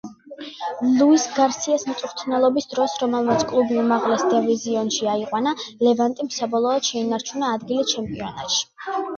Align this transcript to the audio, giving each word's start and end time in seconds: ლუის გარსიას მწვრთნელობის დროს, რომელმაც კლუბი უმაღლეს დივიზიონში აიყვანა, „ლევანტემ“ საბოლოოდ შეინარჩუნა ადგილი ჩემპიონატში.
ლუის 1.01 1.25
გარსიას 1.33 1.83
მწვრთნელობის 1.89 2.67
დროს, 2.71 2.95
რომელმაც 3.03 3.45
კლუბი 3.51 3.77
უმაღლეს 3.83 4.25
დივიზიონში 4.33 5.11
აიყვანა, 5.13 5.55
„ლევანტემ“ 5.89 6.35
საბოლოოდ 6.39 6.91
შეინარჩუნა 6.93 7.55
ადგილი 7.59 7.89
ჩემპიონატში. 7.95 8.67